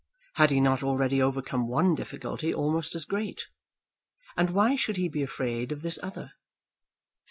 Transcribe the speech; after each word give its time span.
Had 0.37 0.49
he 0.49 0.59
not 0.59 0.81
already 0.81 1.21
overcome 1.21 1.67
one 1.67 1.93
difficulty 1.93 2.51
almost 2.51 2.95
as 2.95 3.05
great; 3.05 3.45
and 4.35 4.49
why 4.49 4.75
should 4.75 4.97
he 4.97 5.07
be 5.07 5.21
afraid 5.21 5.71
of 5.71 5.83
this 5.83 5.99
other? 6.01 6.31